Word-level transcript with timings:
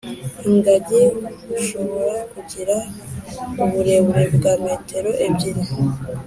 Ingagi 0.49 1.03
ishobora 1.61 2.15
kugira 2.31 2.75
uburebure 3.63 4.23
bwa 4.35 4.53
metero 4.65 5.09
ebyiri 5.25 5.63